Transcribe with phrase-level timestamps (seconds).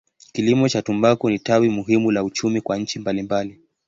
[0.33, 3.59] Kilimo cha tumbaku ni tawi muhimu la uchumi kwa nchi mbalimbali.